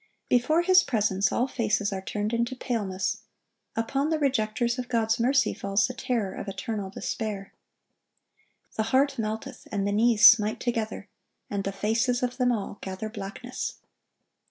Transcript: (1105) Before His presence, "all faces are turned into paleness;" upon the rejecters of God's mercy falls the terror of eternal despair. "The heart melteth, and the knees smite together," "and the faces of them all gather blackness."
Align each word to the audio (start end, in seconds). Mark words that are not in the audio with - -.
(1105) 0.31 0.41
Before 0.41 0.61
His 0.63 0.81
presence, 0.81 1.31
"all 1.31 1.47
faces 1.47 1.93
are 1.93 2.01
turned 2.01 2.33
into 2.33 2.55
paleness;" 2.55 3.17
upon 3.75 4.09
the 4.09 4.17
rejecters 4.17 4.79
of 4.79 4.89
God's 4.89 5.19
mercy 5.19 5.53
falls 5.53 5.85
the 5.85 5.93
terror 5.93 6.33
of 6.33 6.47
eternal 6.47 6.89
despair. 6.89 7.53
"The 8.77 8.81
heart 8.89 9.19
melteth, 9.19 9.67
and 9.71 9.87
the 9.87 9.91
knees 9.91 10.25
smite 10.25 10.59
together," 10.59 11.07
"and 11.51 11.63
the 11.63 11.71
faces 11.71 12.23
of 12.23 12.37
them 12.37 12.51
all 12.51 12.79
gather 12.81 13.09
blackness." 13.09 13.75